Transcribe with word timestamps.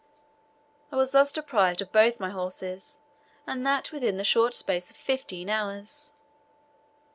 I 0.91 0.95
was 0.95 1.11
thus 1.11 1.31
deprived 1.31 1.79
of 1.79 1.91
both 1.91 2.19
my 2.19 2.31
horses, 2.31 2.97
and 3.45 3.63
that 3.67 3.91
within 3.91 4.17
the 4.17 4.23
short 4.23 4.55
space 4.55 4.89
of 4.89 4.97
fifteen 4.97 5.47
hours. 5.47 6.11